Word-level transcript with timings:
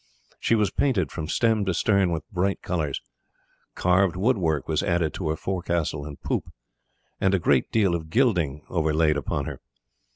She 0.39 0.55
was 0.55 0.71
painted 0.71 1.11
from 1.11 1.27
stem 1.27 1.63
to 1.65 1.75
stern 1.75 2.09
with 2.11 2.27
bright 2.31 2.63
colours. 2.63 2.99
Carved 3.75 4.15
wood 4.15 4.35
work 4.39 4.67
was 4.67 4.81
added 4.81 5.13
to 5.13 5.29
her 5.29 5.35
forecastle 5.35 6.05
and 6.07 6.19
poop, 6.23 6.51
and 7.19 7.35
a 7.35 7.39
great 7.39 7.71
deal 7.71 7.93
of 7.93 8.09
gilding 8.09 8.63
overlaid 8.67 9.15
upon 9.15 9.45
her. 9.45 9.59